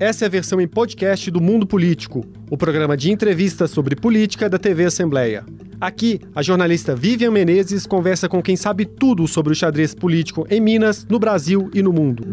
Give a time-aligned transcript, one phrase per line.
[0.00, 4.48] Essa é a versão em podcast do Mundo Político, o programa de entrevistas sobre política
[4.48, 5.44] da TV Assembleia.
[5.78, 10.58] Aqui, a jornalista Vivian Menezes conversa com quem sabe tudo sobre o xadrez político em
[10.58, 12.24] Minas, no Brasil e no mundo.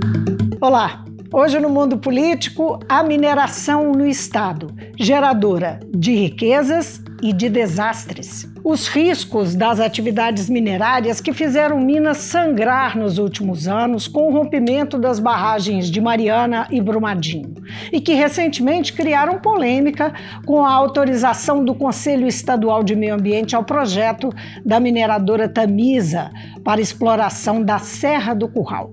[0.62, 1.04] Olá!
[1.30, 8.48] Hoje no mundo político, a mineração no Estado, geradora de riquezas e de desastres.
[8.64, 14.98] Os riscos das atividades minerárias que fizeram Minas sangrar nos últimos anos com o rompimento
[14.98, 17.54] das barragens de Mariana e Brumadinho,
[17.92, 20.14] e que recentemente criaram polêmica
[20.46, 24.34] com a autorização do Conselho Estadual de Meio Ambiente ao projeto
[24.66, 26.32] da mineradora Tamisa
[26.64, 28.92] para exploração da Serra do Curral.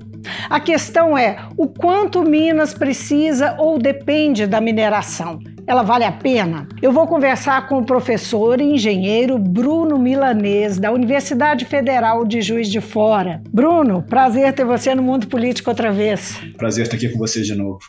[0.49, 6.69] A questão é o quanto Minas precisa ou depende da mineração ela vale a pena?
[6.83, 12.71] Eu vou conversar com o professor e engenheiro Bruno Milanês, da Universidade Federal de Juiz
[12.71, 13.43] de Fora.
[13.49, 16.39] Bruno, prazer ter você no mundo político outra vez.
[16.57, 17.81] Prazer estar aqui com você de novo.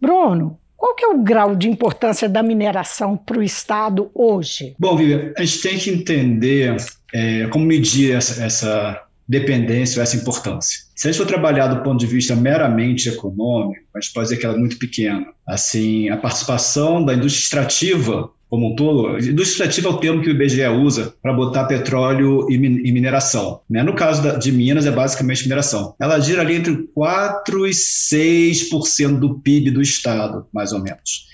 [0.00, 4.74] Bruno, qual que é o grau de importância da mineração para o Estado hoje?
[4.78, 6.76] Bom, Vivian, a gente tem que entender
[7.14, 10.80] é, como medir essa, essa dependência ou essa importância.
[10.94, 14.38] Se a gente for trabalhar do ponto de vista meramente econômico, a gente pode dizer
[14.38, 15.26] que ela é muito pequena.
[15.46, 20.28] Assim, a participação da indústria extrativa como um todo, indústria extrativa é o termo que
[20.28, 23.60] o IBGE usa para botar petróleo e, mineração.
[23.68, 23.82] Né?
[23.82, 25.94] No caso da, de Minas, é basicamente mineração.
[25.98, 31.26] Ela gira ali entre 4% e 6% do PIB do Estado, mais ou menos.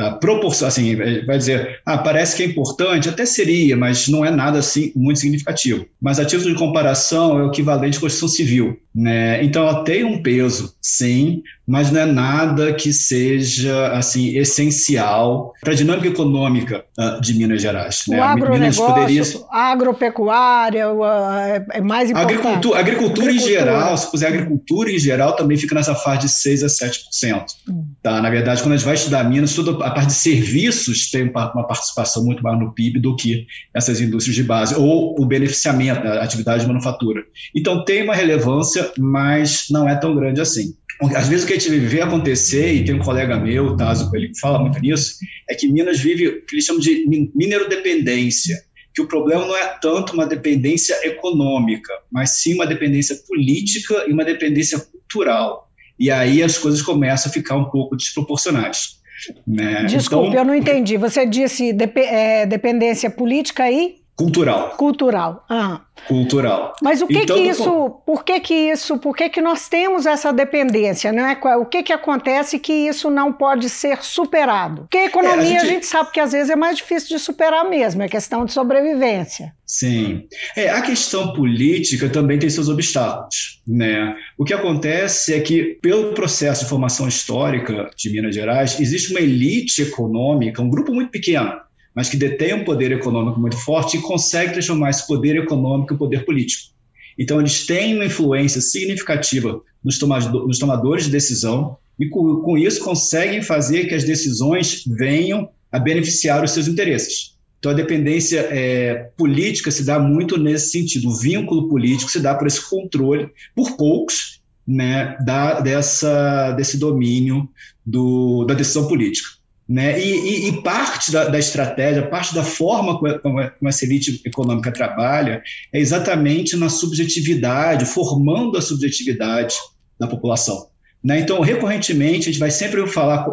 [0.00, 4.30] A proporção, assim, vai dizer, ah, parece que é importante, até seria, mas não é
[4.30, 5.86] nada assim muito significativo.
[6.00, 8.78] Mas a título de comparação é o equivalente à construção civil.
[8.94, 9.44] Né?
[9.44, 15.72] Então ela tem um peso, sim, mas não é nada que seja assim essencial para
[15.72, 18.02] a dinâmica econômica uh, de Minas Gerais.
[18.08, 18.18] Né?
[18.18, 19.22] O agronegócio, poderia...
[19.52, 22.34] a agropecuária uh, é mais importante.
[22.34, 26.28] Agricultura, agricultura, agricultura, em geral, se puser agricultura em geral, também fica nessa faixa de
[26.28, 27.44] 6% a 7%.
[27.68, 27.84] Hum.
[28.02, 28.20] Tá?
[28.20, 31.66] Na verdade, quando a gente vai estudar Minas, toda a parte de serviços tem uma
[31.66, 36.22] participação muito maior no PIB do que essas indústrias de base, ou o beneficiamento, a
[36.22, 37.24] atividade de manufatura.
[37.54, 40.74] Então tem uma relevância mas não é tão grande assim.
[41.16, 44.30] Às vezes o que a gente vê acontecer, e tem um colega meu, Tazo, ele
[44.38, 45.16] fala muito nisso,
[45.48, 48.62] é que Minas vive o que eles chamam de minerodependência,
[48.94, 54.12] que o problema não é tanto uma dependência econômica, mas sim uma dependência política e
[54.12, 55.70] uma dependência cultural.
[55.98, 58.99] E aí as coisas começam a ficar um pouco desproporcionais.
[59.46, 59.84] Né?
[59.84, 60.96] Desculpe, então, eu não entendi.
[60.96, 64.76] Você disse dep é, dependência política e Cultural.
[64.76, 65.46] Cultural.
[65.48, 65.80] Ah.
[66.06, 66.74] Cultural.
[66.82, 70.04] Mas o que então, que isso, por que que isso, por que que nós temos
[70.04, 71.56] essa dependência, não é?
[71.56, 74.82] O que que acontece que isso não pode ser superado?
[74.82, 75.62] Porque a economia é, a, gente...
[75.62, 75.86] a, gente...
[75.86, 79.54] sabe que às vezes é mais difícil de superar mesmo, é questão de sobrevivência.
[79.66, 80.24] Sim.
[80.54, 84.16] É, a questão política também tem seus obstáculos, né?
[84.36, 89.20] O que acontece é que pelo processo de formação histórica de Minas Gerais, existe uma
[89.20, 91.52] elite econômica, um grupo muito pequeno
[91.94, 95.96] mas que detém um poder econômico muito forte e consegue transformar esse poder econômico em
[95.96, 96.70] poder político.
[97.18, 102.82] Então, eles têm uma influência significativa nos, nos tomadores de decisão e, com, com isso,
[102.82, 107.36] conseguem fazer que as decisões venham a beneficiar os seus interesses.
[107.58, 111.10] Então, a dependência é, política se dá muito nesse sentido.
[111.10, 117.48] O vínculo político se dá por esse controle, por poucos, né, da, dessa, desse domínio
[117.84, 119.28] do, da decisão política.
[119.70, 120.02] Né?
[120.04, 124.72] E, e, e parte da, da, estratégia, parte da forma como, como essa elite econômica
[124.72, 125.40] trabalha
[125.72, 129.54] é exatamente na subjetividade, formando a subjetividade
[129.96, 130.66] da população.
[131.04, 131.20] Né?
[131.20, 133.24] Então, recorrentemente, a gente vai sempre falar,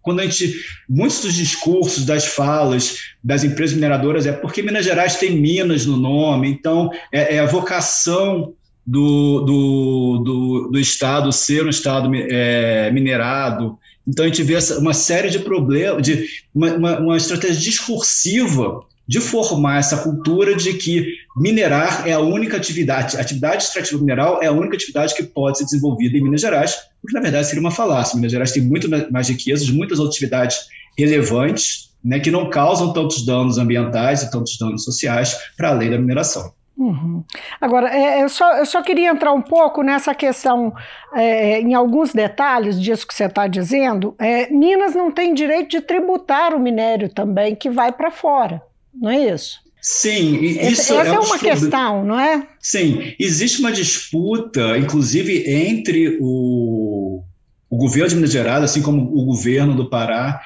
[0.00, 0.54] quando a gente,
[0.88, 5.96] muitos dos discursos, das falas das empresas mineradoras é porque Minas Gerais tem Minas no
[5.96, 8.54] nome, então é, é a vocação
[8.86, 14.92] do, do, do, do, Estado ser um Estado é, minerado, então a gente vê uma
[14.92, 21.14] série de problemas, de uma, uma, uma, estratégia discursiva de formar essa cultura de que
[21.36, 25.64] minerar é a única atividade, atividade extrativa mineral é a única atividade que pode ser
[25.64, 28.16] desenvolvida em Minas Gerais, porque na verdade seria uma falácia.
[28.16, 30.56] Minas Gerais tem muito mais riquezas, muitas outras atividades
[30.96, 35.98] relevantes, né, que não causam tantos danos ambientais e tantos danos sociais para além da
[35.98, 36.52] mineração.
[36.76, 37.22] Uhum.
[37.60, 40.74] Agora, é, eu, só, eu só queria entrar um pouco nessa questão,
[41.14, 44.14] é, em alguns detalhes disso que você está dizendo.
[44.18, 48.60] É, Minas não tem direito de tributar o minério também, que vai para fora,
[48.92, 49.62] não é isso?
[49.80, 52.46] Sim, isso essa é, é uma questão, não é?
[52.58, 57.22] Sim, existe uma disputa, inclusive entre o,
[57.68, 60.40] o governo de Minas Gerais, assim como o governo do Pará,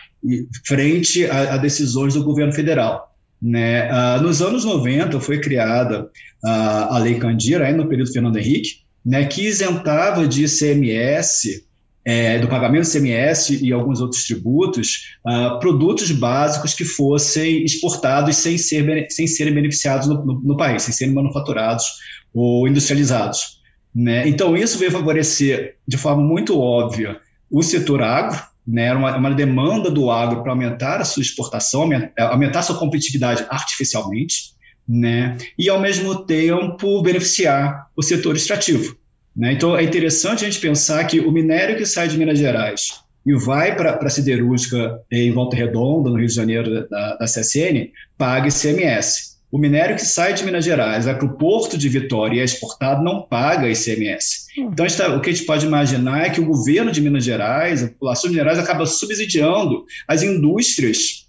[0.66, 3.07] frente a, a decisões do governo federal.
[3.40, 3.88] Né?
[3.90, 6.04] Uh, nos anos 90 foi criada
[6.44, 6.48] uh,
[6.94, 11.64] a Lei Candira, no período Fernando Henrique, né, que isentava de ICMS
[12.04, 18.36] é, do pagamento do CMS e alguns outros tributos, uh, produtos básicos que fossem exportados
[18.36, 21.84] sem, ser, sem serem beneficiados no, no, no país, sem serem manufaturados
[22.32, 23.60] ou industrializados.
[23.94, 24.26] Né?
[24.26, 27.20] Então, isso veio favorecer de forma muito óbvia
[27.50, 32.28] o setor agro, né, uma, uma demanda do agro para aumentar a sua exportação, aumentar,
[32.28, 34.52] aumentar a sua competitividade artificialmente,
[34.86, 38.94] né, e ao mesmo tempo beneficiar o setor extrativo.
[39.34, 39.54] Né?
[39.54, 43.34] Então é interessante a gente pensar que o minério que sai de Minas Gerais e
[43.34, 48.48] vai para a siderúrgica em Volta Redonda, no Rio de Janeiro, da, da CSN, paga
[48.48, 49.37] ICMS.
[49.50, 52.44] O minério que sai de Minas Gerais vai para o porto de Vitória e é
[52.44, 54.46] exportado não paga ICMS.
[54.58, 54.70] Hum.
[54.72, 57.82] Então, tá, o que a gente pode imaginar é que o governo de Minas Gerais,
[57.82, 61.26] a população de Minas Gerais, acaba subsidiando as indústrias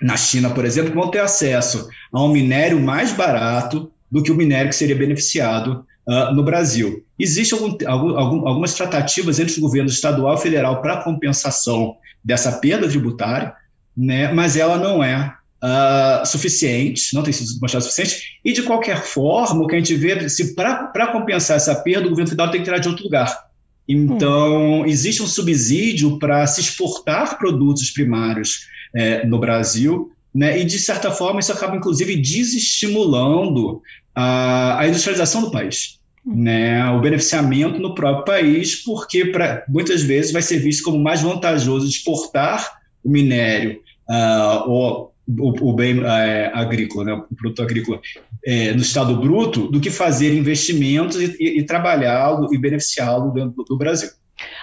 [0.00, 4.30] na China, por exemplo, que vão ter acesso a um minério mais barato do que
[4.30, 7.04] o minério que seria beneficiado uh, no Brasil.
[7.18, 7.76] Existem algum,
[8.16, 13.52] algum, algumas tratativas entre os governos estadual e federal para compensação dessa perda tributária,
[13.96, 19.02] né, mas ela não é uh, suficiente, não tem sido mostrada suficiente, e de qualquer
[19.02, 22.60] forma, o que a gente vê, se para compensar essa perda, o governo federal tem
[22.60, 23.48] que tirar de outro lugar.
[23.88, 24.86] Então, hum.
[24.86, 31.10] existe um subsídio para se exportar produtos primários é, no Brasil, né, e de certa
[31.10, 33.80] forma isso acaba inclusive desestimulando
[34.14, 35.98] a, a industrialização do país.
[36.26, 41.22] Né, o beneficiamento no próprio país, porque pra, muitas vezes vai ser visto como mais
[41.22, 42.70] vantajoso exportar
[43.02, 48.00] o minério uh, ou o, o, bem é, agrícola, né, o produto agrícola,
[48.44, 53.62] é, no estado bruto, do que fazer investimentos e, e, e trabalhá-lo e beneficiá-lo dentro
[53.64, 54.08] do, Brasil.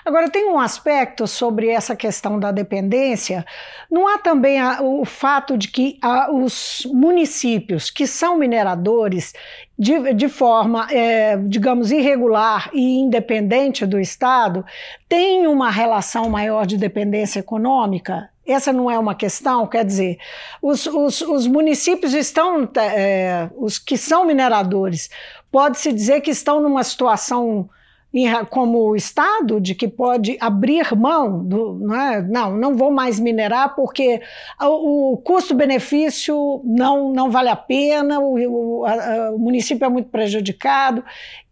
[0.05, 3.45] Agora, tem um aspecto sobre essa questão da dependência.
[3.91, 9.33] Não há também a, o fato de que a, os municípios que são mineradores,
[9.77, 14.65] de, de forma, é, digamos, irregular e independente do Estado,
[15.09, 18.29] têm uma relação maior de dependência econômica?
[18.45, 20.17] Essa não é uma questão, quer dizer,
[20.61, 25.09] os, os, os municípios estão, é, os que são mineradores,
[25.51, 27.69] pode-se dizer que estão numa situação
[28.49, 32.21] como Estado de que pode abrir mão do, não, é?
[32.21, 34.21] não, não vou mais minerar porque
[34.61, 41.03] o, custo-benefício não, não vale a pena, o, o, a, o, município é muito prejudicado.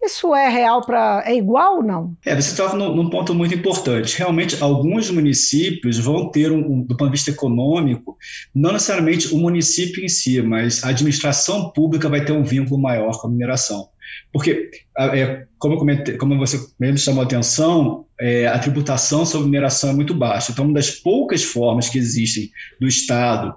[0.02, 1.24] Isso é real para.
[1.26, 2.16] é igual ou não?
[2.26, 4.18] É, você toca num, num, ponto muito importante.
[4.18, 8.18] Realmente, alguns municípios vão ter, um, do ponto de vista econômico,
[8.54, 13.20] não necessariamente o município em si, mas a administração pública vai ter um vínculo maior
[13.20, 13.88] com a mineração.
[14.32, 19.92] Porque, é, como, comentei, como você mesmo chamou a atenção, é, a tributação sobre mineração
[19.92, 20.52] é muito baixa.
[20.52, 22.50] Então, uma das poucas formas que existem
[22.80, 23.56] do Estado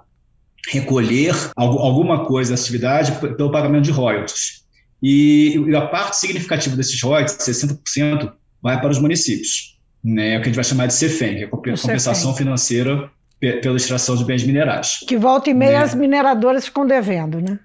[0.69, 4.65] recolher alguma coisa da atividade pelo pagamento de royalties.
[5.01, 8.31] E a parte significativa desses royalties, 60%,
[8.61, 11.43] vai para os municípios, né, é o que a gente vai chamar de CEFEM, que
[11.43, 14.99] é a compensação financeira pela extração de bens minerais.
[15.07, 15.85] Que volta e meia né?
[15.85, 17.59] as mineradoras ficam devendo, né?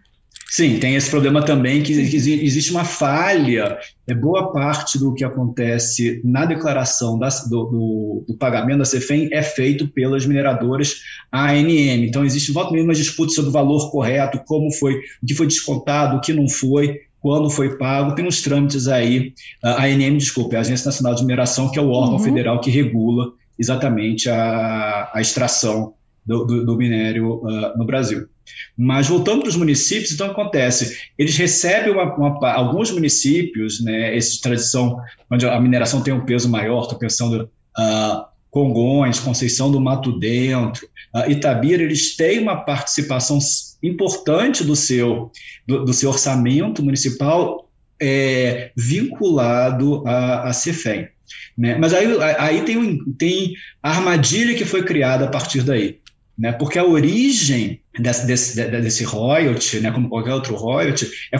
[0.52, 3.78] Sim, tem esse problema também que existe uma falha.
[4.06, 9.30] É boa parte do que acontece na declaração da, do, do, do, pagamento da CEFEM
[9.32, 10.96] é feito pelas mineradoras
[11.32, 12.04] ANM.
[12.04, 15.46] Então existe volta mesmo uma disputa sobre o valor correto, como foi, o que foi
[15.46, 18.14] descontado, o que não foi, quando foi pago.
[18.14, 19.32] Tem uns trâmites aí,
[19.64, 22.24] a ANM, desculpe, a Agência Nacional de Mineração, que é o órgão uhum.
[22.24, 25.94] federal que regula exatamente a, a extração
[26.26, 28.28] do, do, do minério uh, no Brasil.
[28.76, 34.40] Mas voltando para os municípios, então acontece, eles recebem uma, uma, alguns municípios, né, esse
[34.40, 34.98] tradição
[35.30, 40.86] onde a mineração tem um peso maior, estou pensando uh, Congonhas, Conceição do Mato Dentro,
[41.14, 43.38] uh, Itabira, eles têm uma participação
[43.82, 45.30] importante do seu,
[45.66, 47.68] do, do seu orçamento municipal
[48.00, 51.08] é, vinculado à, à CEFEM.
[51.56, 51.76] Né?
[51.78, 52.06] Mas aí,
[52.38, 56.02] aí tem, tem a armadilha que foi criada a partir daí
[56.36, 56.52] né?
[56.52, 61.38] Porque a origem desse, desse, desse royalty, né, como qualquer outro royalty, é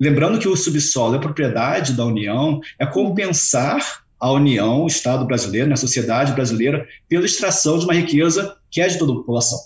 [0.00, 5.68] lembrando que o subsolo é propriedade da União, é compensar a União, o Estado brasileiro,
[5.68, 9.58] né, a sociedade brasileira, pela extração de uma riqueza que é de toda a população.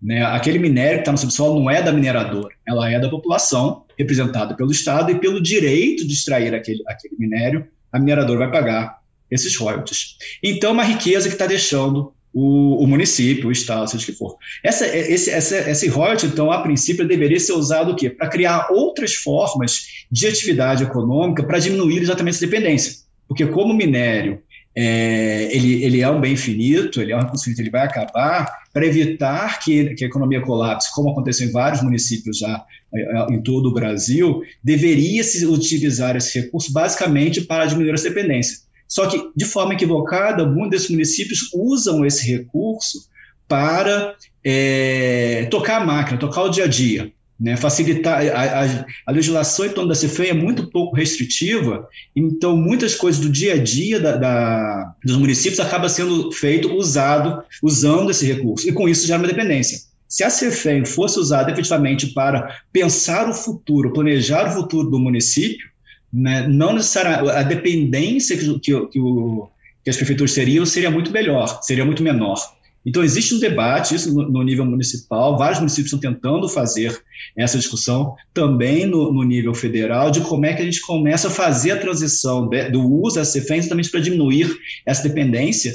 [0.00, 0.22] Né?
[0.24, 4.54] Aquele minério que está no subsolo não é da mineradora, ela é da população, representada
[4.54, 8.98] pelo Estado, e pelo direito de extrair aquele, aquele minério, a mineradora vai pagar
[9.30, 10.16] esses royalties.
[10.42, 14.12] Então, é uma riqueza que está deixando o, o, município, o estado, seja o que
[14.12, 14.36] for.
[14.62, 18.10] Essa, esse, essa, esse royalty, então, a princípio, deveria ser usado o quê?
[18.10, 23.04] Para criar outras formas de atividade econômica para diminuir exatamente essa dependência.
[23.28, 24.42] Porque como o minério
[24.76, 28.64] é, ele, ele é um bem finito, ele é um recurso finito, ele vai acabar,
[28.72, 33.26] para evitar que, que a economia colapse, como aconteceu em vários municípios já é, é,
[33.32, 38.63] em todo o Brasil, deveria se utilizar esse recurso basicamente para diminuir essa dependência.
[38.88, 43.08] Só que, de forma equivocada, muitos desses municípios usam esse recurso
[43.48, 44.14] para
[44.44, 47.12] é, tocar a máquina, tocar o dia a dia.
[47.38, 52.56] Né, facilitar a, a, a, legislação em torno da CFEI é muito pouco restritiva, então
[52.56, 58.12] muitas coisas do dia a dia da, da, dos municípios acaba sendo feito usado usando
[58.12, 59.80] esse recurso e com isso gera uma dependência.
[60.06, 65.68] Se a CFEM fosse usada efetivamente para pensar o futuro, planejar o futuro do município,
[66.14, 69.48] né, não necessariamente a dependência que, que, que, o,
[69.82, 72.38] que as prefeituras teriam seria muito melhor, seria muito menor.
[72.86, 77.02] Então, existe um debate, isso no, no, nível municipal, vários municípios estão tentando fazer
[77.36, 81.30] essa discussão, também no, no, nível federal, de como é que a gente começa a
[81.30, 84.54] fazer a transição de, do uso da CFEM justamente para diminuir
[84.84, 85.72] essa dependência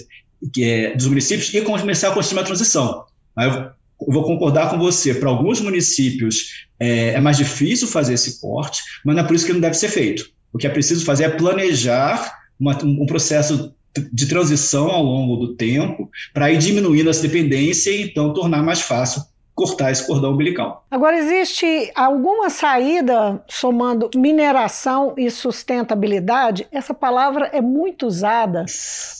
[0.54, 3.06] que é, dos municípios e começar a construir uma transição.
[3.36, 3.72] Aí eu
[4.08, 9.16] vou concordar com você, para alguns municípios é, é mais difícil fazer esse corte, mas
[9.16, 10.30] não é por isso que não deve ser feito.
[10.54, 13.74] O que é preciso fazer é planejar uma, um processo
[14.12, 18.82] de transição ao longo do tempo para ir diminuindo essa dependência e então tornar mais
[18.82, 19.24] fácil
[19.60, 20.86] cortar esse cordão umbilical.
[20.90, 26.66] Agora, existe alguma saída somando mineração e sustentabilidade?
[26.72, 28.64] Essa palavra é muito usada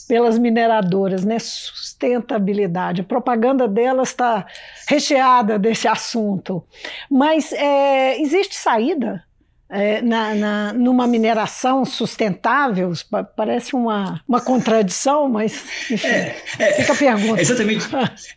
[0.08, 1.38] pelas mineradoras, né?
[1.38, 3.02] Sustentabilidade.
[3.02, 4.46] A propaganda delas está
[4.88, 6.64] recheada desse assunto.
[7.10, 9.22] Mas é, existe saída
[9.70, 12.92] é, na, na, numa mineração sustentável?
[13.36, 17.38] Parece uma, uma contradição, mas enfim, é, é, fica a pergunta.
[17.38, 17.86] É exatamente,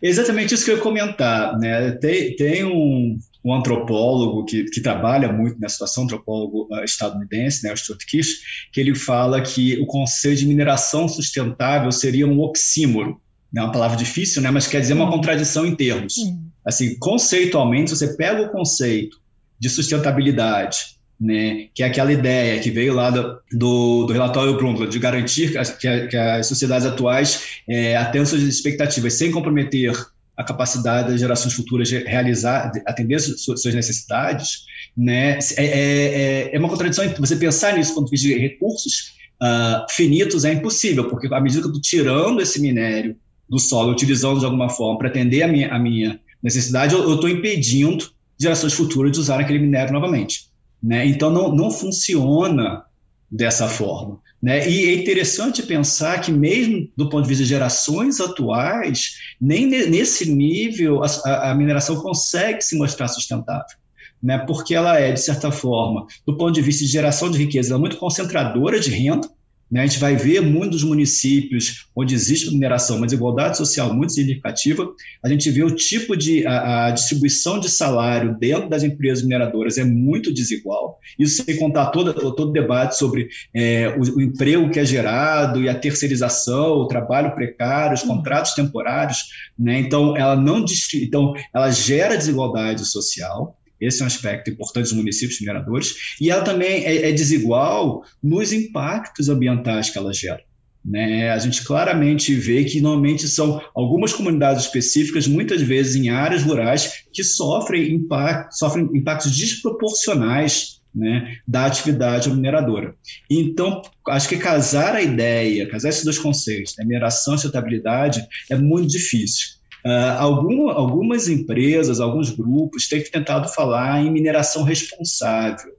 [0.00, 1.58] exatamente isso que eu ia comentar.
[1.58, 1.90] Né?
[1.92, 7.64] Tem, tem um, um antropólogo que, que trabalha muito nessa situação, um antropólogo uh, estadunidense,
[7.64, 12.40] né, o Stuart Kish, que ele fala que o conceito de mineração sustentável seria um
[12.40, 13.20] oxímoro.
[13.56, 15.10] É uma palavra difícil, né, mas quer dizer uma hum.
[15.10, 16.16] contradição em termos.
[16.18, 16.48] Hum.
[16.64, 19.20] Assim, conceitualmente, se você pega o conceito
[19.58, 24.90] de sustentabilidade né, que é aquela ideia que veio lá do, do, do relatório Brundtland,
[24.90, 29.92] de garantir que, as, que as sociedades atuais é, atendam suas expectativas sem comprometer
[30.36, 34.64] a capacidade das gerações futuras de realizar, de atender suas, necessidades,
[34.96, 40.52] né, é, é, é, uma contradição você pensar nisso quando de recursos uh, finitos é
[40.52, 43.16] impossível, porque à medida que eu estou tirando esse minério
[43.48, 47.28] do solo, utilizando de alguma forma para atender a minha, a minha necessidade, eu estou
[47.28, 50.48] impedindo gerações futuras de usar aquele minério novamente.
[50.84, 51.06] Né?
[51.06, 52.84] Então, não, não funciona
[53.30, 54.20] dessa forma.
[54.40, 54.68] Né?
[54.68, 60.30] E é interessante pensar que, mesmo do ponto de vista de gerações atuais, nem nesse
[60.30, 63.78] nível a, a mineração consegue se mostrar sustentável.
[64.22, 64.36] Né?
[64.46, 67.78] Porque ela é, de certa forma, do ponto de vista de geração de riqueza, é
[67.78, 69.26] muito concentradora de renda,
[69.70, 69.82] né?
[69.82, 74.88] A gente vai ver muitos municípios onde existe mineração, uma desigualdade social muito significativa.
[75.22, 79.78] A gente vê o tipo de a, a distribuição de salário dentro das empresas mineradoras
[79.78, 80.98] é muito desigual.
[81.18, 85.62] Isso sem contar todo todo o debate sobre é, o, o, emprego que é gerado
[85.62, 88.08] e a terceirização, o trabalho precário, os hum.
[88.08, 89.18] contratos temporários.
[89.58, 89.78] Né?
[89.78, 93.56] Então, ela não então ela gera desigualdade social.
[93.80, 96.16] Esse é um aspecto importante dos municípios mineradores.
[96.20, 100.42] E ela também é, é desigual nos impactos ambientais que ela gera.
[100.84, 101.30] Né?
[101.30, 107.04] A gente claramente vê que normalmente são algumas comunidades específicas, muitas vezes em áreas rurais,
[107.12, 112.94] que sofrem, impact, sofrem impactos desproporcionais né, da atividade mineradora.
[113.28, 118.56] Então, acho que casar a ideia, casar esses dois conceitos, né, mineração e sustentabilidade, é
[118.56, 119.54] muito difícil.
[119.86, 125.72] Uh, algum, algumas empresas, alguns grupos têm tentado falar em mineração responsável.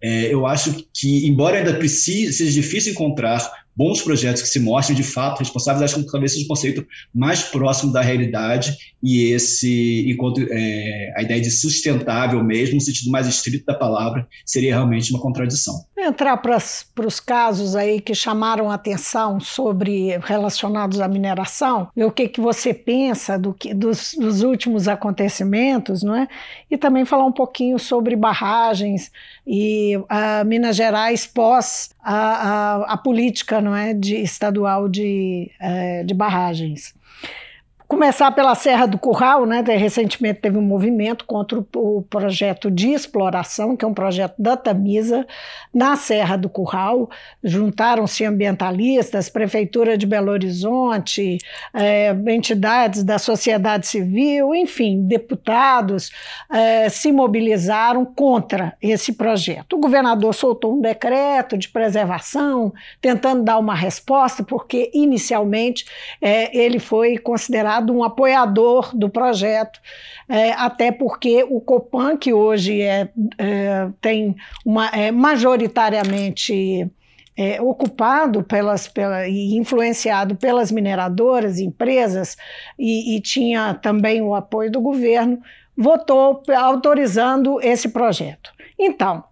[0.00, 4.96] É, eu acho que, embora ainda precise, seja difícil encontrar bons projetos que se mostrem
[4.96, 10.04] de fato responsáveis, acho que talvez seja um conceito mais próximo da realidade e esse,
[10.08, 15.12] enquanto é, a ideia de sustentável mesmo, no sentido mais estrito da palavra, seria realmente
[15.12, 15.74] uma contradição.
[16.08, 16.56] Entrar para
[17.06, 22.72] os casos aí que chamaram atenção sobre relacionados à mineração, ver o que, que você
[22.72, 26.26] pensa do que, dos, dos últimos acontecimentos, não é?
[26.70, 29.12] E também falar um pouquinho sobre barragens
[29.46, 36.02] e uh, Minas Gerais pós a, a, a política não é, de, estadual de, é,
[36.04, 36.94] de barragens.
[37.88, 39.64] Começar pela Serra do Curral, né?
[39.66, 45.26] Recentemente teve um movimento contra o, projeto de exploração, que é um projeto da Tamisa,
[45.72, 47.08] na Serra do Curral.
[47.42, 51.38] Juntaram-se ambientalistas, Prefeitura de Belo Horizonte,
[51.72, 56.10] é, entidades da sociedade civil, enfim, deputados
[56.52, 59.76] é, se mobilizaram contra esse projeto.
[59.76, 65.86] O governador soltou um decreto de preservação, tentando dar uma resposta, porque inicialmente
[66.20, 69.80] é, ele foi considerado considerado um apoiador do projeto,
[70.28, 73.08] é, até porque o Copan, que hoje é,
[73.38, 76.90] é tem uma, é majoritariamente
[77.36, 82.36] é, ocupado pelas, pela, e influenciado pelas mineradoras, empresas,
[82.78, 85.40] e, e tinha também o apoio do governo,
[85.76, 88.52] votou autorizando esse projeto.
[88.78, 89.22] Então,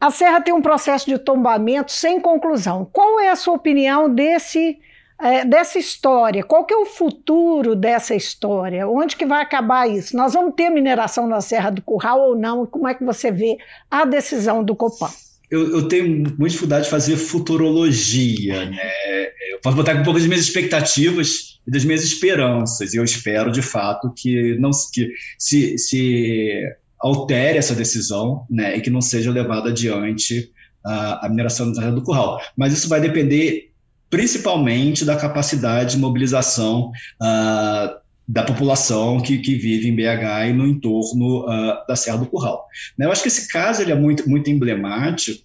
[0.00, 2.88] a Serra tem um processo de tombamento sem conclusão.
[2.92, 4.78] Qual é a sua opinião desse
[5.24, 6.44] é, dessa história?
[6.44, 8.86] Qual que é o futuro dessa história?
[8.86, 10.14] Onde que vai acabar isso?
[10.14, 12.66] Nós vamos ter mineração na Serra do Curral ou não?
[12.66, 13.56] Como é que você vê
[13.90, 15.08] a decisão do Copan?
[15.50, 18.90] Eu, eu tenho muita dificuldade de fazer futurologia, né?
[19.50, 22.92] Eu posso botar um pouco das minhas expectativas e das minhas esperanças.
[22.92, 26.62] E eu espero, de fato, que não que se, se
[27.00, 28.76] altere essa decisão, né?
[28.76, 30.50] E que não seja levada adiante
[30.84, 32.38] a, a mineração na Serra do Curral.
[32.54, 33.70] Mas isso vai depender
[34.14, 40.68] principalmente da capacidade de mobilização uh, da população que, que, vive em BH e no
[40.68, 42.64] entorno uh, da Serra do Curral.
[42.96, 45.42] Né, eu acho que esse caso ele é muito, muito emblemático,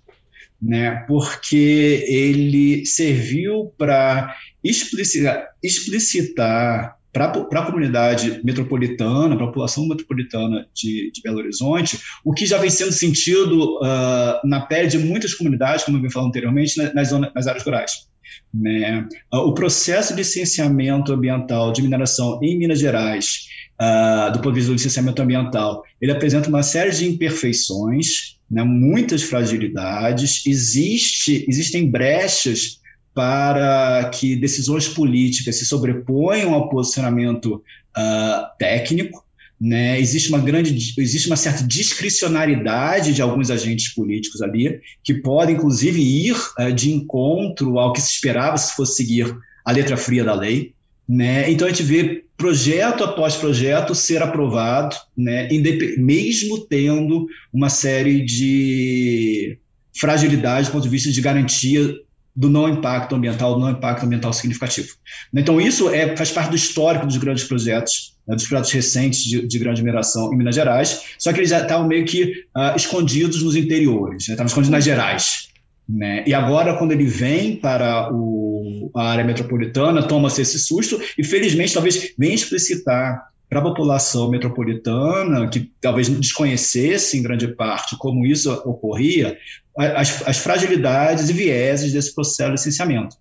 [0.62, 10.68] né, porque ele serviu para explicitar, explicitar para a comunidade metropolitana, para a população metropolitana
[10.76, 15.34] de, de, Belo Horizonte, o que já vem sendo sentido uh, na pele de muitas
[15.34, 18.10] comunidades, como eu vim falando anteriormente, nas, zonas, nas áreas rurais.
[18.54, 19.08] Né?
[19.32, 23.48] Ah, o processo de licenciamento ambiental de mineração em Minas Gerais,
[23.80, 28.64] uh, do ponto de vista do licenciamento ambiental, ele apresenta uma série de imperfeições, né?
[28.64, 32.80] muitas fragilidades, existe, existem brechas
[33.14, 37.56] para que decisões políticas se sobreponham ao posicionamento
[37.98, 39.24] uh, técnico,
[39.60, 40.00] né?
[40.00, 46.02] Existe uma grande, existe uma certa discricionariedade de alguns agentes políticos ali, que podem, inclusive,
[46.02, 49.36] ir uh, de encontro ao que se esperava se fosse seguir
[49.66, 50.74] a letra fria da lei.
[51.08, 51.52] Né?
[51.52, 55.50] Então a gente vê projeto após projeto ser aprovado, né?
[55.98, 59.58] mesmo tendo uma série de
[60.00, 61.94] fragilidades do ponto de vista de garantia
[62.36, 64.90] do não impacto ambiental, do não impacto ambiental significativo.
[65.34, 69.48] Então, isso é, faz parte do histórico dos grandes projetos, né, dos projetos recentes de,
[69.48, 73.44] de, grande mineração em Minas Gerais, só que eles já estavam meio que uh, escondidos
[73.44, 75.50] nos interiores, né, estavam escondidos nas Gerais.
[75.88, 76.24] Né?
[76.28, 81.74] E agora, quando ele vem para o, a área metropolitana, toma-se esse susto e, felizmente,
[81.74, 88.52] talvez venha explicitar para a população metropolitana, que talvez desconhecesse em grande parte como isso
[88.64, 89.38] ocorria,
[89.76, 93.16] as, as fragilidades e vieses desse processo de licenciamento.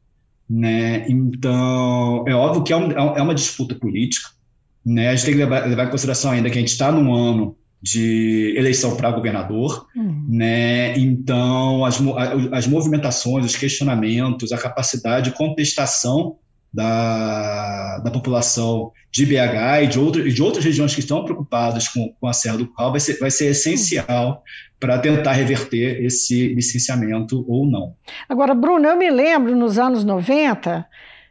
[0.48, 1.06] Né?
[1.08, 4.28] Então, é óbvio que é, um, é uma disputa política,
[4.84, 5.08] né?
[5.08, 7.56] a gente tem que levar, levar em consideração ainda que a gente está num ano
[7.80, 10.26] de eleição para governador, uhum.
[10.28, 10.98] né?
[10.98, 12.00] Então as,
[12.50, 16.36] as movimentações, os questionamentos, a capacidade de contestação
[16.72, 22.12] da, da população de BH e de, outro, de outras regiões que estão preocupadas com,
[22.20, 24.42] com a Serra do Curral vai ser, vai ser essencial
[24.78, 27.94] para tentar reverter esse licenciamento ou não.
[28.28, 30.86] Agora, Bruno, eu me lembro nos anos 90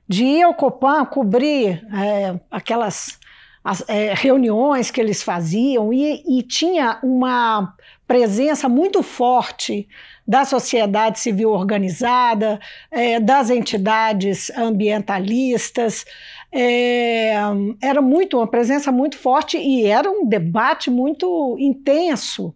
[0.07, 3.19] de ir ao Copan cobrir é, aquelas
[3.63, 7.73] as, é, reuniões que eles faziam e, e tinha uma
[8.07, 9.87] presença muito forte
[10.27, 12.59] da sociedade civil organizada,
[12.91, 16.05] é, das entidades ambientalistas.
[16.51, 17.33] É,
[17.81, 22.53] era muito uma presença muito forte e era um debate muito intenso.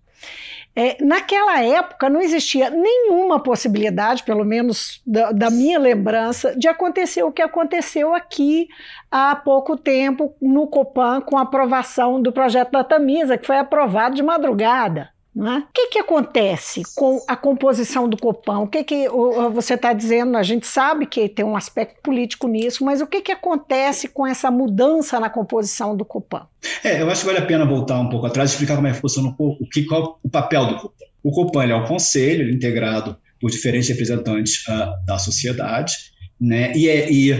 [0.73, 7.23] É, naquela época não existia nenhuma possibilidade, pelo menos da, da, minha lembrança, de acontecer
[7.23, 8.69] o que aconteceu aqui
[9.11, 14.15] há pouco tempo no Copan com a aprovação do projeto da Tamisa, que foi aprovado
[14.15, 15.09] de madrugada.
[15.37, 15.59] É?
[15.59, 18.63] O que, que acontece com a composição do Copão?
[18.63, 19.07] O que, que
[19.53, 20.35] você está dizendo?
[20.37, 24.27] A gente sabe que tem um aspecto político nisso, mas o que, que acontece com
[24.27, 26.45] essa mudança na composição do Copão?
[26.83, 28.91] É, eu acho que vale a pena voltar um pouco atrás e explicar como é
[28.91, 31.07] que funciona o, o, que, qual o papel do Copão.
[31.23, 35.93] O Copão é um conselho é integrado por diferentes representantes uh, da sociedade,
[36.39, 36.73] né?
[36.75, 37.31] e, é, e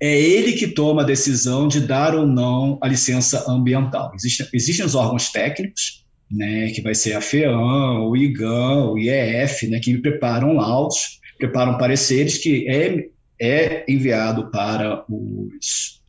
[0.00, 4.12] é ele que toma a decisão de dar ou não a licença ambiental.
[4.52, 9.78] Existem os órgãos técnicos, né, que vai ser a FEAM, o IGAN, o IEF, né,
[9.80, 13.06] que preparam laudos, preparam pareceres que é,
[13.40, 16.00] é enviado para os,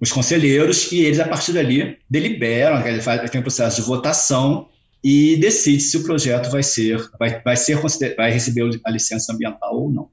[0.00, 2.82] os conselheiros e eles, a partir dali, deliberam,
[3.30, 4.68] tem um processo de votação
[5.02, 7.78] e decide se o projeto vai ser, vai, vai ser
[8.16, 10.08] vai receber a licença ambiental ou não.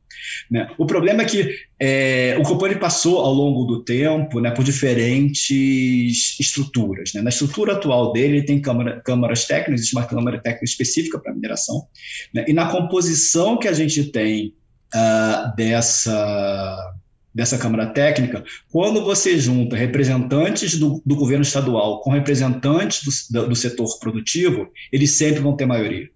[0.49, 0.69] Né?
[0.77, 6.39] O problema é que é, o Copani passou ao longo do tempo né, por diferentes
[6.39, 7.13] estruturas.
[7.13, 7.21] Né?
[7.21, 11.33] Na estrutura atual dele, ele tem câmara, câmaras técnicas, existe uma câmara técnica específica para
[11.33, 11.87] mineração,
[12.33, 12.45] né?
[12.47, 14.53] e na composição que a gente tem
[14.93, 16.93] uh, dessa
[17.35, 23.55] dessa Câmara Técnica, quando você junta representantes do, do governo estadual com representantes do, do,
[23.55, 26.09] setor produtivo, eles sempre vão ter maioria.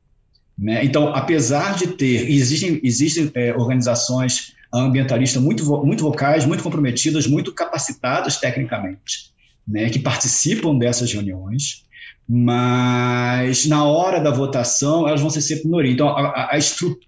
[0.58, 0.84] Né?
[0.86, 7.54] Então, apesar de ter, existem, existem é, organizações ambientalistas muito, muito vocais, muito comprometidas, muito
[7.54, 9.34] capacitadas tecnicamente,
[9.68, 11.86] né, que participam dessas reuniões,
[12.28, 15.92] mas na hora da votação elas vão ser sempre minoria.
[15.92, 16.60] Então, a, a, a,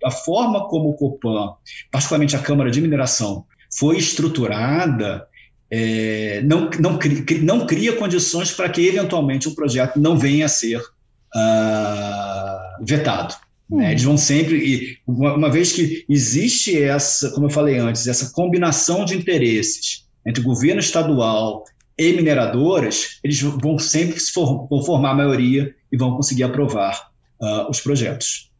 [0.05, 1.53] a forma como o Copan,
[1.91, 5.27] particularmente a Câmara de Mineração, foi estruturada,
[5.71, 6.99] é, não, não,
[7.43, 13.33] não cria condições para que, eventualmente, o projeto não venha a ser uh, vetado.
[13.69, 13.69] Né?
[13.69, 13.77] Hum.
[13.77, 13.91] Né?
[13.91, 14.97] Eles vão sempre.
[15.07, 20.43] Uma, uma vez que existe essa, como eu falei antes, essa combinação de interesses entre
[20.43, 21.63] governo estadual
[21.97, 27.09] e mineradoras, eles vão sempre se for, formar a maioria e vão conseguir aprovar
[27.41, 28.50] uh, os projetos.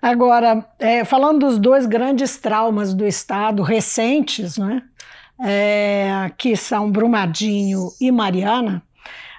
[0.00, 4.82] Agora, é, falando dos dois grandes traumas do Estado recentes, né,
[5.42, 8.82] é, que são Brumadinho e Mariana,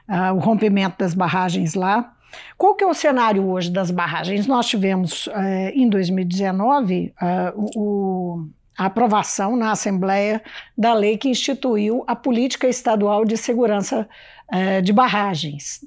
[0.07, 2.13] uh, o rompimento das barragens lá,
[2.57, 4.47] qual que é o cenário hoje das barragens?
[4.47, 8.47] Nós tivemos é, em 2019 uh, o
[8.77, 10.41] a aprovação na Assembleia
[10.75, 14.09] da lei que instituiu a Política Estadual de Segurança
[14.51, 15.81] eh, de Barragens.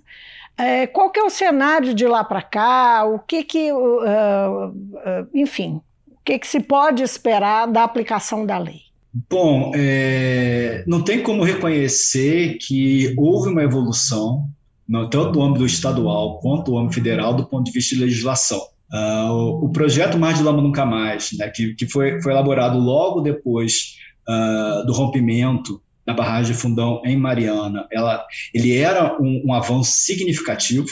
[0.56, 3.04] Eh, qual que é o cenário de lá para cá?
[3.04, 8.58] O que que, uh, uh, enfim, o que que se pode esperar da aplicação da
[8.58, 8.82] lei?
[9.30, 14.48] Bom, é, não tem como reconhecer que houve uma evolução,
[15.10, 18.60] tanto no âmbito estadual quanto no âmbito federal, do ponto de vista de legislação.
[18.92, 22.78] Uh, o, o, projeto Mar de Lama Nunca Mais, né, que, que foi, foi elaborado
[22.78, 23.96] logo depois
[24.28, 30.86] uh, do rompimento da barragem Fundão em Mariana, ela, ele era um, um avanço significativo,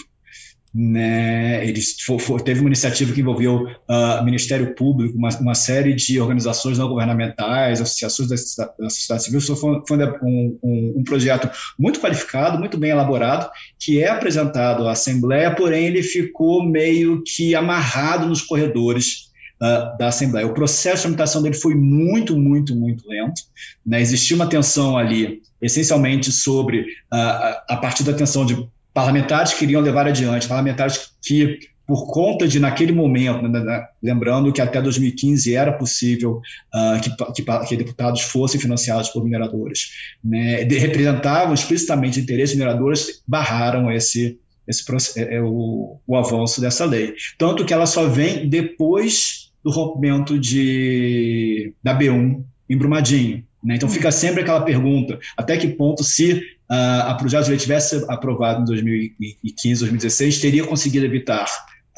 [0.75, 5.94] né, eles for, for, teve uma iniciativa que envolveu uh, Ministério Público, uma, uma, série
[5.94, 9.40] de organizações não governamentais, associações da, da sociedade civil.
[9.55, 14.92] Foi, foi um, um, um, projeto muito qualificado, muito bem elaborado, que é apresentado à
[14.92, 19.31] Assembleia, porém ele ficou meio que amarrado nos corredores
[19.62, 20.46] uh, da Assembleia.
[20.46, 23.42] O processo de tramitação dele foi muito, muito, muito lento.
[23.87, 24.01] Né?
[24.01, 30.07] Existia uma tensão ali, essencialmente sobre uh, a partir da tensão de parlamentares queriam levar
[30.07, 35.72] adiante, parlamentares que, por conta de, naquele momento, né, né lembrando que até 2015 era
[35.72, 36.40] possível
[36.75, 43.90] uh, que, que, que, deputados fossem financiados por mineradores, né, representavam explicitamente interesses mineradores, barraram
[43.90, 44.85] esse, esse
[45.16, 47.14] é, é, o, o avanço dessa lei.
[47.38, 53.44] Tanto que ela só vem depois do rompimento de, da B1 em Brumadinho.
[53.62, 53.77] Né?
[53.77, 56.33] Então fica sempre aquela pergunta: até que ponto, se
[56.70, 61.46] uh, a projeto de lei tivesse aprovado em 2015, 2016, teria conseguido evitar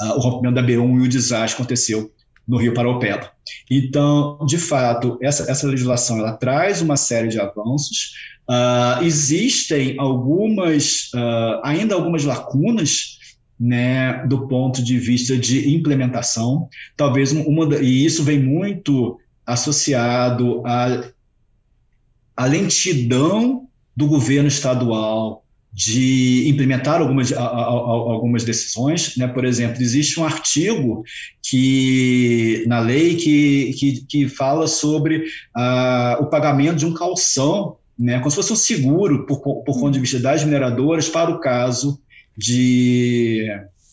[0.00, 2.11] uh, o rompimento da B1 e o desastre que aconteceu
[2.46, 3.31] no Rio Paraopeba.
[3.70, 8.12] Então, de fato, essa, essa legislação ela traz uma série de avanços.
[8.48, 13.18] Uh, existem algumas, uh, ainda algumas lacunas
[13.59, 16.69] né, do ponto de vista de implementação.
[16.97, 21.05] Talvez uma, e isso vem muito associado à,
[22.37, 29.17] à lentidão do governo estadual de implementar algumas, a, a, algumas decisões.
[29.17, 29.27] Né?
[29.27, 31.03] Por exemplo, existe um artigo
[31.43, 35.25] que, na lei que, que, que fala sobre
[36.21, 38.19] o pagamento de um calção, né?
[38.19, 42.01] como se fosse um seguro, por, por ponto de vista das mineradoras, para o caso
[42.37, 43.47] de,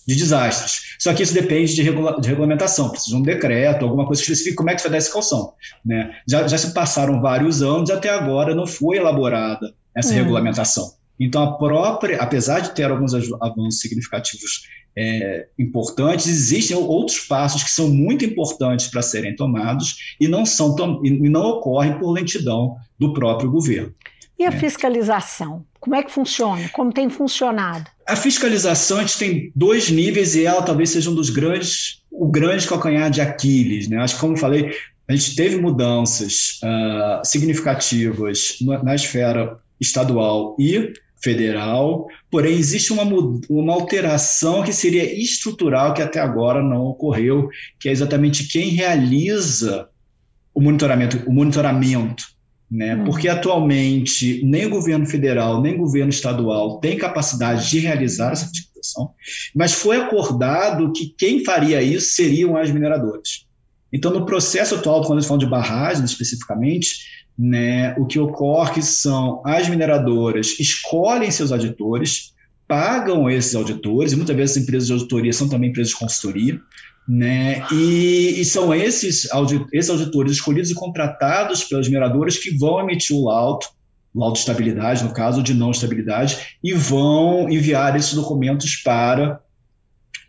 [0.07, 0.95] de desastres.
[0.99, 4.31] Só que isso depende de, regula de regulamentação, precisa de um decreto, alguma coisa que
[4.31, 5.53] especifique como é que se vai dar esse calção.
[5.83, 6.15] Né?
[6.27, 10.17] Já, já se passaram vários anos e até agora não foi elaborada essa hum.
[10.17, 10.93] regulamentação.
[11.19, 17.69] Então, a própria, apesar de ter alguns avanços significativos é, importantes, existem outros passos que
[17.69, 23.13] são muito importantes para serem tomados e não são e não ocorrem por lentidão do
[23.13, 23.93] próprio governo.
[24.37, 24.51] E a é.
[24.51, 25.63] fiscalização?
[25.81, 26.69] Como é que funciona?
[26.69, 27.89] Como tem funcionado?
[28.07, 32.27] A fiscalização a gente tem dois níveis e ela talvez seja um dos grandes, o
[32.27, 33.87] grande calcanhar de Aquiles.
[33.87, 33.97] Né?
[33.97, 34.71] Acho que, como eu falei,
[35.07, 43.03] a gente teve mudanças uh, significativas na, na esfera estadual e federal, porém existe uma,
[43.49, 49.89] uma alteração que seria estrutural que até agora não ocorreu, que é exatamente quem realiza
[50.53, 52.25] o monitoramento, o monitoramento,
[52.71, 52.95] né?
[52.95, 53.03] Hum.
[53.03, 58.47] Porque atualmente nem o governo federal nem o governo estadual tem capacidade de realizar essa
[58.47, 59.11] fiscalização,
[59.53, 63.45] mas foi acordado que quem faria isso seriam as mineradoras.
[63.93, 68.81] Então, no processo atual, quando a gente fala de barragens especificamente, né, o que ocorre
[68.81, 72.33] são as mineradoras escolhem seus auditores,
[72.67, 76.61] pagam esses auditores, e muitas vezes as empresas de auditoria são também empresas de consultoria,
[77.07, 79.27] né, e, e são esses,
[79.73, 83.65] esses auditores escolhidos e contratados pelas mineradoras que vão emitir o laudo,
[84.13, 89.41] laudo de estabilidade, no caso de não estabilidade, e vão enviar esses documentos para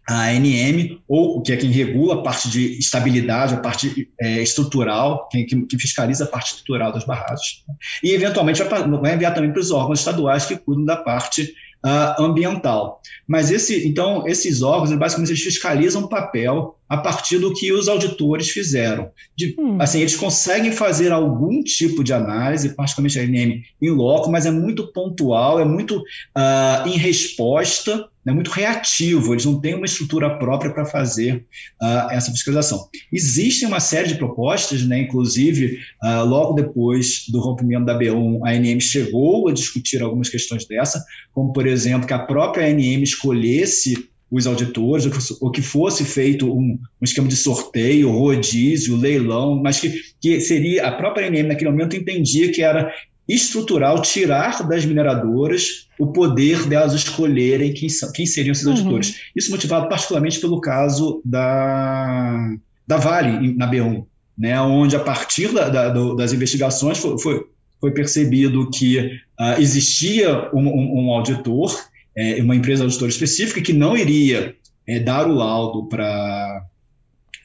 [0.09, 5.29] a ANM, ou que é quem regula a parte de estabilidade, a parte é, estrutural,
[5.31, 7.65] quem, que, fiscaliza a parte estrutural das barragens.
[8.03, 11.55] E, eventualmente, vai, vai enviar também para os órgãos estaduais que cuidam da parte
[11.85, 13.01] uh, ambiental.
[13.27, 17.89] Mas esse, então, esses órgãos, basicamente, eles fiscalizam o papel a partir do que os
[17.89, 19.11] auditores fizeram.
[19.37, 19.79] De, hum.
[19.81, 24.51] Assim, eles conseguem fazer algum tipo de análise, particularmente a NM em loco, mas é
[24.51, 30.39] muito pontual, é muito uh, em resposta é muito reativo, eles não têm uma estrutura
[30.39, 31.45] própria para fazer
[31.83, 32.89] uh, essa fiscalização.
[33.13, 38.51] Existem uma série de propostas, né, inclusive, uh, logo depois do rompimento da B1, a
[38.51, 44.09] ANM chegou a discutir algumas questões dessa, como, por exemplo, que a própria ANM escolhesse
[44.33, 45.07] os auditores,
[45.43, 50.87] ou que fosse feito um, um, esquema de sorteio, rodízio, leilão, mas que, que seria,
[50.87, 52.91] a própria ANM naquele momento entendia que era
[53.29, 59.11] estrutural tirar das mineradoras o poder delas escolherem quem, são, quem seriam esses auditores.
[59.11, 59.15] Uhum.
[59.37, 64.05] Isso motivado particularmente pelo caso da, da Vale, na B1,
[64.37, 67.45] né, onde a partir da, da, das investigações foi, foi,
[67.79, 71.79] foi percebido que uh, existia um, um, um auditor,
[72.17, 74.55] é, uma empresa auditora específica, que não iria
[74.87, 76.65] é, dar o laudo para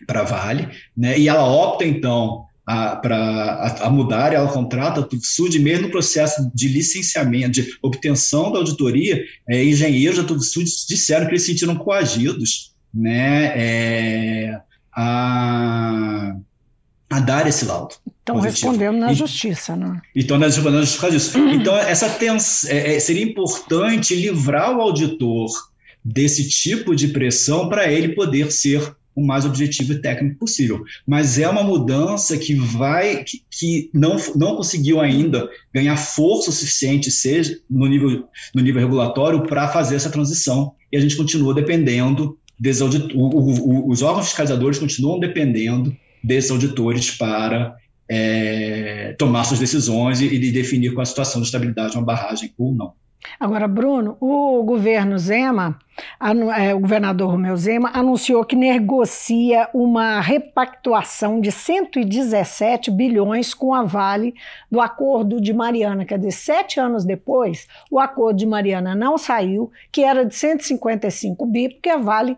[0.09, 5.57] a Vale, né, e ela opta, então, para a, a, mudar, ela contrata a Tuxud,
[5.59, 11.31] mesmo no processo de licenciamento, de obtenção da auditoria, é, engenheiros da Tuxud disseram que
[11.31, 14.61] eles se sentiram coagidos né, é,
[14.93, 16.35] a,
[17.09, 17.95] a dar esse laudo.
[18.19, 20.01] Estão respondendo na e, justiça, né?
[20.15, 21.39] Então, respondendo na justiça disso.
[21.57, 25.47] Então, essa tens, é, é, seria importante livrar o auditor
[26.03, 30.83] desse tipo de pressão para ele poder ser o mais objetivo e técnico possível.
[31.05, 37.09] Mas é uma mudança que vai, que, que não, não conseguiu ainda ganhar força suficiente,
[37.09, 40.73] seja no nível, no nível regulatório, para fazer essa transição.
[40.91, 47.75] E a gente continua dependendo desses auditores, os órgãos fiscalizadores continuam dependendo desses auditores para
[48.09, 52.53] é, tomar suas decisões e, e definir qual a situação de estabilidade de uma barragem
[52.57, 52.93] ou não.
[53.39, 55.77] Agora, Bruno, o governo Zema,
[56.57, 63.83] é, o governador Romeu Zema, anunciou que negocia uma repactuação de 117 bilhões com a
[63.83, 64.33] Vale
[64.71, 66.05] do Acordo de Mariana.
[66.05, 71.45] Quer dizer, sete anos depois, o Acordo de Mariana não saiu, que era de 155
[71.45, 72.37] bi, porque a Vale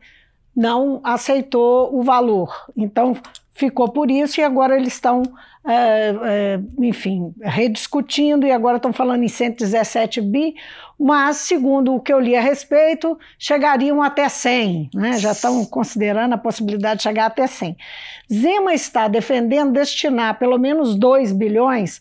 [0.56, 2.68] não aceitou o valor.
[2.76, 3.16] Então,
[3.60, 5.22] ficou por isso e agora eles estão,
[5.68, 10.56] é, é, enfim, rediscutindo e agora estão falando em 117 bi,
[10.98, 15.18] mas, segundo o que eu li a respeito, chegariam até 100, né?
[15.18, 17.76] já estão considerando a possibilidade de chegar até 100.
[18.32, 22.00] Zema está defendendo destinar pelo menos 2 bilhões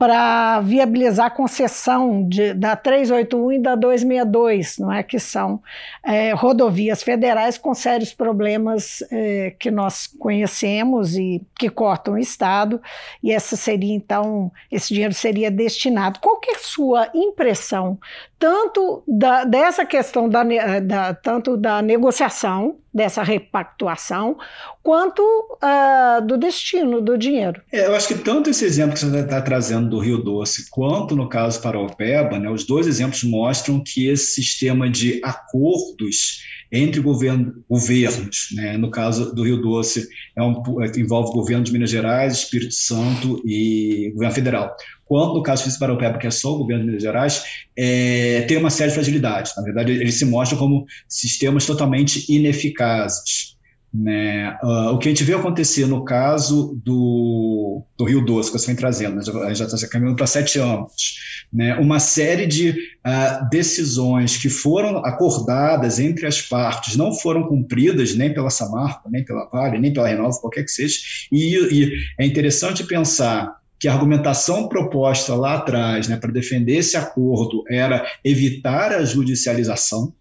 [0.00, 5.60] para viabilizar a concessão de, da 381 e da 262, não é que são
[6.02, 12.80] é, rodovias federais com sérios problemas é, que nós conhecemos e que cortam o Estado,
[13.22, 16.18] e essa seria então, esse dinheiro seria destinado.
[16.18, 17.98] Qual é a sua impressão,
[18.38, 20.42] tanto da, dessa questão da,
[20.80, 24.36] da, tanto da negociação dessa repactuação,
[24.82, 27.62] quanto uh, do destino do dinheiro.
[27.72, 31.14] É, eu acho que tanto esse exemplo que você está trazendo do Rio Doce, quanto
[31.14, 36.42] no caso para o Peba, né, os dois exemplos mostram que esse sistema de acordos
[36.72, 40.62] entre governo, governos, né, no caso do Rio Doce, é um,
[40.96, 44.76] envolve governo de Minas Gerais, Espírito Santo e governo federal.
[45.04, 47.42] Quanto no caso do Paropeba, que é só o governo de Minas Gerais,
[47.76, 49.52] é, tem uma série de fragilidades.
[49.56, 53.56] Na verdade, eles se mostram como sistemas totalmente ineficazes.
[53.92, 54.56] Né?
[54.62, 58.68] Uh, o que a gente viu acontecer no caso do, do Rio Doce, que você
[58.68, 59.22] vem trazendo, né?
[59.22, 61.16] já, já está caminhando para sete anos,
[61.52, 61.74] né?
[61.76, 68.32] uma série de uh, decisões que foram acordadas entre as partes não foram cumpridas nem
[68.32, 70.96] pela Samarco, nem pela Vale, nem pela Renova, qualquer que seja,
[71.32, 76.98] e, e é interessante pensar que a argumentação proposta lá atrás né, para defender esse
[76.98, 80.12] acordo era evitar a judicialização,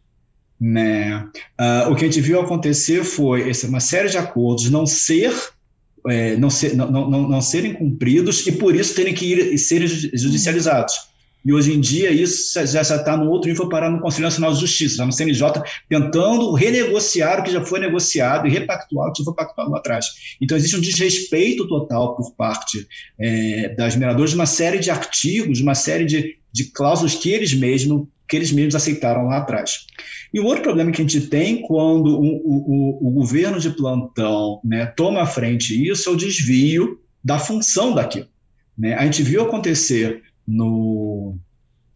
[0.60, 1.26] né?
[1.60, 5.34] Uh, o que a gente viu acontecer foi uma série de acordos não ser
[6.08, 9.88] é, não, ser, não, não, não serem cumpridos e por isso terem que ir serem
[9.88, 11.10] judicializados.
[11.46, 14.60] E hoje em dia isso já está no outro nível parar no Conselho Nacional de
[14.60, 19.26] Justiça, no CNJ, tentando renegociar o que já foi negociado e repactuar o que já
[19.26, 20.06] foi pactuado lá atrás.
[20.42, 22.86] Então existe um desrespeito total por parte
[23.18, 27.30] é, das mineradoras de uma série de artigos, de uma série de, de cláusulas que
[27.30, 29.88] eles mesmos que eles mesmos aceitaram lá atrás.
[30.34, 34.62] E o outro problema que a gente tem quando o, o, o governo de plantão
[34.64, 38.28] né, toma à frente isso é o desvio da função daquilo.
[38.78, 38.94] Né?
[38.94, 41.36] A gente viu acontecer no,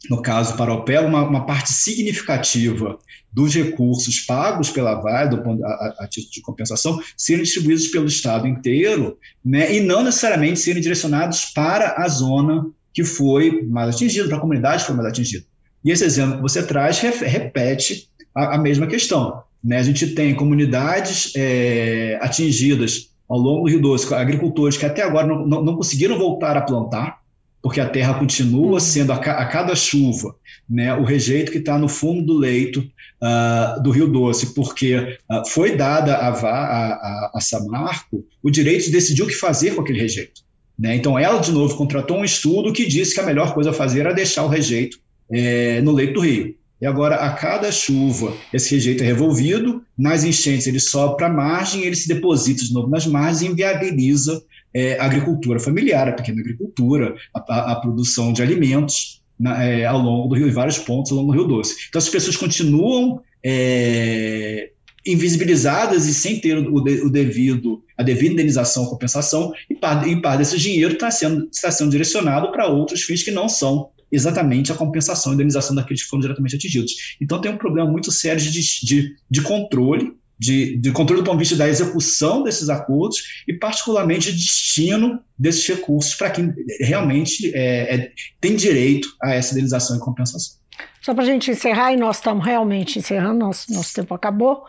[0.09, 2.97] no caso Paropel, uma, uma parte significativa
[3.31, 8.47] dos recursos pagos pela Vale, do a, a, título de compensação, serem distribuídos pelo Estado
[8.47, 14.37] inteiro, né, e não necessariamente serem direcionados para a zona que foi mais atingida, para
[14.37, 15.45] a comunidade que foi mais atingida.
[15.83, 19.43] E esse exemplo que você traz repete a, a mesma questão.
[19.63, 19.77] Né?
[19.77, 25.25] A gente tem comunidades é, atingidas ao longo do Rio Doce, agricultores que até agora
[25.25, 27.21] não, não, não conseguiram voltar a plantar,
[27.61, 30.35] porque a terra continua sendo a, a cada chuva
[30.69, 35.47] né, o rejeito que está no fundo do leito uh, do Rio Doce, porque uh,
[35.47, 39.99] foi dada a, a, a, Samarco o direito de decidir o que fazer com aquele
[39.99, 40.41] rejeito.
[40.77, 40.95] Né?
[40.95, 44.01] Então, ela, de novo, contratou um estudo que disse que a melhor coisa a fazer
[44.01, 44.99] era deixar o rejeito
[45.33, 46.55] é, no leito do rio.
[46.79, 51.33] E agora, a cada chuva, esse rejeito é revolvido, nas enchentes ele sobe para a
[51.33, 54.43] margem, ele se deposita de novo nas margens e inviabiliza
[54.73, 59.97] é, a agricultura familiar, a pequena agricultura, a, a produção de alimentos na, é, ao
[59.97, 61.75] longo do rio, em vários pontos ao longo do Rio Doce.
[61.87, 64.71] Então, as pessoas continuam é,
[65.05, 70.39] invisibilizadas e sem ter o, de, o, devido, a devida indenização, compensação, e parte, parte
[70.39, 74.75] desse dinheiro está sendo, está sendo direcionado para outros fins que não são exatamente a
[74.75, 76.93] compensação e indenização daqueles que foram diretamente atingidos.
[77.19, 81.37] Então tem um problema muito sério de, de, de controle, de, de, controle do ponto
[81.37, 87.51] de vista da execução desses acordos e particularmente de destino desses recursos para quem realmente
[87.55, 90.57] é, é, tem direito a essa indenização e compensação.
[91.01, 94.63] Só para a gente encerrar, e nós estamos realmente encerrando, nosso, nosso tempo acabou,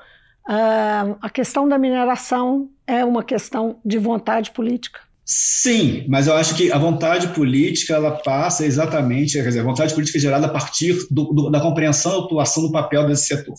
[0.48, 5.00] uh, a questão da mineração é uma questão de vontade política.
[5.24, 9.94] Sim, mas eu acho que a vontade política ela passa exatamente, quer dizer, a vontade
[9.94, 13.56] política é gerada a partir do, do, da compreensão e atuação do papel desse setor.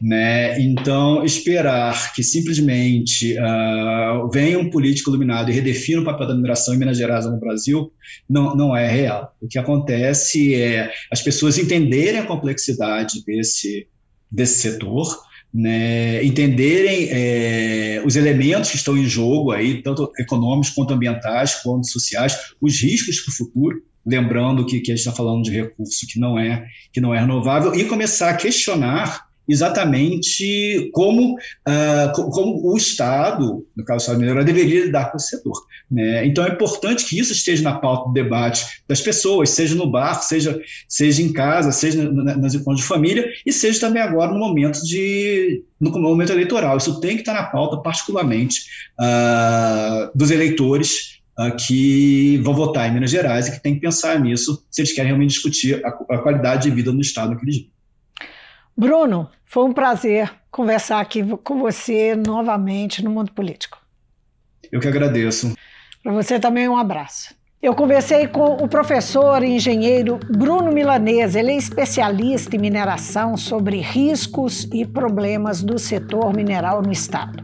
[0.00, 0.58] Né?
[0.60, 6.74] Então, esperar que simplesmente uh, venha um político iluminado e redefina o papel da mineração
[6.74, 7.92] em Minas Gerais no Brasil
[8.28, 9.34] não, não é real.
[9.40, 13.86] O que acontece é as pessoas entenderem a complexidade desse,
[14.30, 15.25] desse setor,
[15.56, 21.86] né, entenderem é, os elementos que estão em jogo aí, tanto econômicos quanto ambientais, quanto
[21.86, 26.06] sociais, os riscos para o futuro, lembrando que, que a gente está falando de recurso
[26.06, 32.72] que não é que não é renovável e começar a questionar exatamente como, uh, como
[32.72, 35.54] o Estado, no caso do Estado Mineiro, deveria lidar com esse setor.
[35.90, 36.26] Né?
[36.26, 40.20] Então é importante que isso esteja na pauta do debate das pessoas, seja no bar,
[40.22, 44.82] seja, seja em casa, seja nas encontros de família, e seja também agora no momento
[44.84, 46.76] de no momento eleitoral.
[46.76, 48.62] Isso tem que estar na pauta, particularmente
[48.98, 54.18] uh, dos eleitores uh, que vão votar em Minas Gerais e que tem que pensar
[54.18, 57.75] nisso se eles querem realmente discutir a, a qualidade de vida no Estado naquele dia.
[58.76, 63.78] Bruno, foi um prazer conversar aqui com você novamente no mundo político.
[64.70, 65.56] Eu que agradeço.
[66.02, 67.34] Para você também um abraço.
[67.66, 71.34] Eu conversei com o professor e engenheiro Bruno Milanês.
[71.34, 77.42] Ele é especialista em mineração sobre riscos e problemas do setor mineral no estado.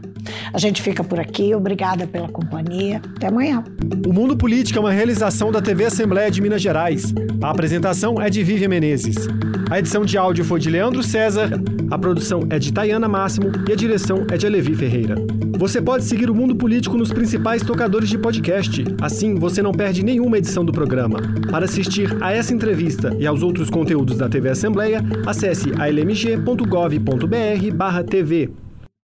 [0.53, 1.53] A gente fica por aqui.
[1.53, 3.01] Obrigada pela companhia.
[3.17, 3.65] Até amanhã.
[4.07, 7.13] O Mundo Político é uma realização da TV Assembleia de Minas Gerais.
[7.41, 9.27] A apresentação é de Vivian Menezes.
[9.69, 11.49] A edição de áudio foi de Leandro César,
[11.91, 15.15] a produção é de Tayana Máximo e a direção é de Alevi Ferreira.
[15.57, 18.83] Você pode seguir o Mundo Político nos principais tocadores de podcast.
[19.01, 21.19] Assim, você não perde nenhuma edição do programa.
[21.49, 28.62] Para assistir a essa entrevista e aos outros conteúdos da TV Assembleia, acesse almg.gov.br/tv.